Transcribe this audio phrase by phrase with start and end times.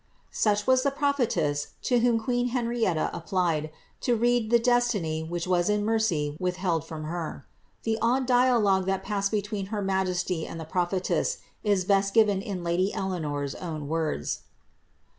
[0.31, 3.69] Such was the prophetess to whom queen Henrietta applied,
[3.99, 7.45] to read the destiny which was in mercy withheld from her.
[7.83, 12.63] The odd dialogue that passed between her majesty and the prophetess is best given in
[12.63, 14.39] lady Eleanor^s own words.